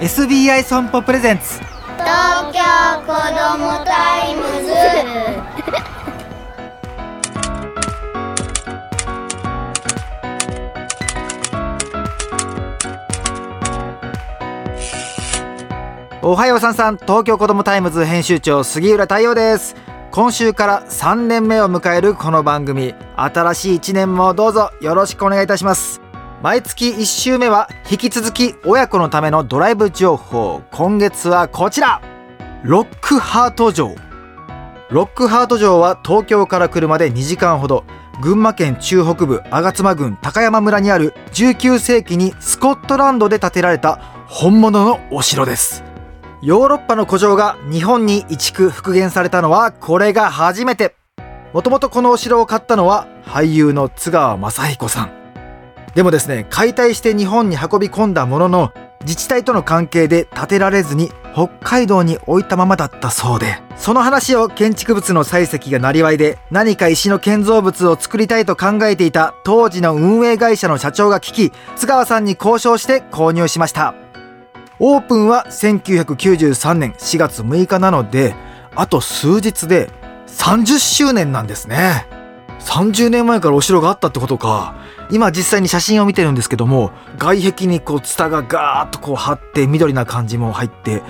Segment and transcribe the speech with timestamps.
[0.00, 1.58] SBI 損保 presents。
[1.58, 2.60] 東京
[3.04, 4.72] 子どもタイムズ。
[16.22, 16.96] おはようさんさん。
[16.98, 19.74] 東京子どもタイムズ編集長杉浦太陽です。
[20.12, 22.94] 今週から3年目を迎えるこの番組。
[23.16, 26.00] 新しい1年もどうぞよろしくお願いいたします
[26.40, 30.62] 毎月1週目は引き続き親子のためのドライブ情報。
[30.70, 32.00] 今月はこちら。
[32.62, 33.96] ロックハート城。
[34.88, 37.84] ロックハート城は東京から車で2時間ほど。
[38.22, 43.96] 群馬県中北部吾妻郡高山村にある19世紀にスコットランドで建てられた
[44.28, 45.82] 本物のお城です。
[46.40, 50.94] ヨーロッパの古城が日本に移築復元されたのはこれが初めて。
[51.52, 55.27] もともとこのお城を買ったのは俳優の津川雅彦さん。
[55.98, 73.96] でもですね解体して日本に運び込んだものの自治体との関係で建てられずに北海道に置いたままだったそうでその話を建築物の採石がなりわいで何か石の建造物を作りたいと考えていた当時の運営会社の社長が聞き津川さんに交渉して購入しました。
[74.78, 78.36] オープンは1993年4月6日なので
[78.76, 79.90] あと数日で
[80.28, 82.06] 30周年なんですね。
[82.60, 84.76] 30年前からお城があったってことか。
[85.10, 91.02] 今実際に写真を見てるんですけども外壁にこうツタがガーッとこう張って緑な感じも入って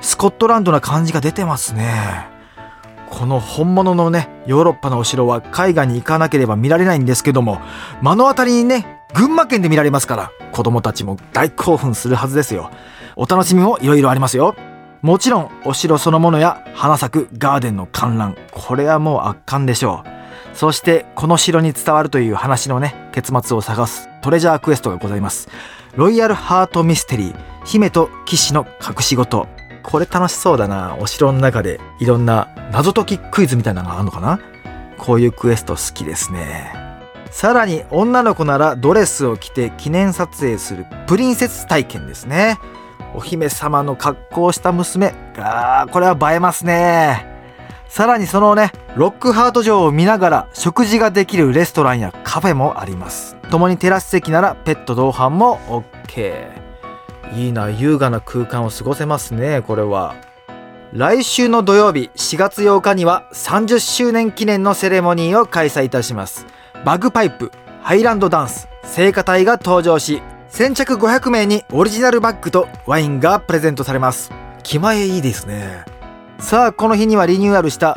[0.00, 2.28] スコットランドな感じが出てますね。
[3.08, 7.60] この本物のねヨーロッパのお城は海外に行かなければ見られないんですけども
[8.00, 12.70] 目の当たりにね群馬県で見られますから子供たちも大興奮するはずですよ。
[13.16, 14.56] お楽しみもいろいろありますよ。
[15.02, 20.11] もちろんお城そのものや花咲くガーデンの観覧これはもう圧巻でしょう。
[20.54, 25.48] そしてこの城に伝わるという話のね結末を探すトレジャークエストがございます。
[25.96, 29.46] ロイヤルハートミステリー姫と騎士の隠し事。
[29.82, 30.96] これ楽しそうだな。
[31.00, 34.38] お城の中でいろんな謎解きクイズみたいなのがあるのかな？
[34.96, 36.72] こういうクエスト好きですね。
[37.30, 42.58] さらに女の子ならドレスを着て記念撮影するプリンセス体験ですね。
[43.14, 45.14] お姫様の格好をした娘。
[45.36, 47.31] あーこれは映えますね。
[47.92, 53.36] さらにそのねロックハート城を見ながら食事ができるレストランやカフェもあります。
[53.50, 56.48] 共にテラス席ならペット同伴も OK
[57.34, 60.14] いいな優雅な空間を過ごせますねこれは。
[60.94, 66.46] 来週の土曜日4月8日には30周年記念のセレモニーを開催いたします。
[66.86, 67.52] バグパイプ
[67.82, 74.32] ハイランドダンス聖歌隊が登場し先着500名にオリジナルバッグとワインがプレゼントされます。
[74.62, 75.91] 気前いいですね。
[76.42, 77.96] さあこの日にはリニューアルした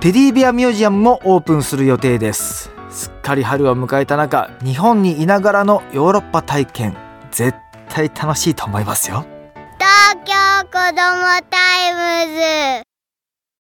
[0.00, 2.70] テディベアミュージアムもオープンする予定です。
[2.90, 6.96] すっかり春を迎えた中日本にいながらのヨーロッパ体験
[7.30, 7.56] 絶
[7.88, 9.24] 対楽しいと思いますよ。
[9.78, 10.32] 東京
[10.72, 12.93] こどもタイムズ。